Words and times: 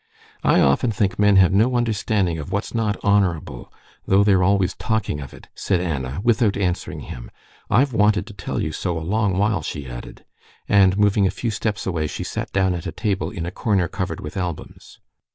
"I 0.43 0.61
often 0.61 0.89
think 0.89 1.19
men 1.19 1.35
have 1.35 1.53
no 1.53 1.75
understanding 1.75 2.39
of 2.39 2.51
what's 2.51 2.73
not 2.73 2.97
honorable 3.03 3.71
though 4.07 4.23
they're 4.23 4.41
always 4.41 4.73
talking 4.73 5.19
of 5.19 5.31
it," 5.31 5.47
said 5.53 5.79
Anna, 5.79 6.19
without 6.23 6.57
answering 6.57 7.01
him. 7.01 7.29
"I've 7.69 7.93
wanted 7.93 8.25
to 8.25 8.33
tell 8.33 8.59
you 8.59 8.71
so 8.71 8.97
a 8.97 9.01
long 9.05 9.37
while," 9.37 9.61
she 9.61 9.85
added, 9.87 10.25
and 10.67 10.97
moving 10.97 11.27
a 11.27 11.29
few 11.29 11.51
steps 11.51 11.85
away, 11.85 12.07
she 12.07 12.23
sat 12.23 12.51
down 12.51 12.73
at 12.73 12.87
a 12.87 12.91
table 12.91 13.29
in 13.29 13.45
a 13.45 13.51
corner 13.51 13.87
covered 13.87 14.21
with 14.21 14.37
albums. 14.37 14.99